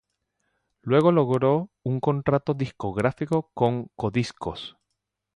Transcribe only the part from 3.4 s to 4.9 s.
con Codiscos.